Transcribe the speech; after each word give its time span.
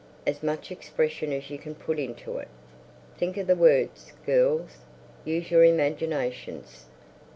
As 0.25 0.41
much 0.41 0.71
expression 0.71 1.31
as 1.31 1.51
you 1.51 1.59
can 1.59 1.75
put 1.75 1.99
into 1.99 2.39
it. 2.39 2.47
Think 3.19 3.37
of 3.37 3.45
the 3.45 3.55
words, 3.55 4.13
girls. 4.25 4.77
Use 5.25 5.51
your 5.51 5.63
imaginations. 5.63 6.87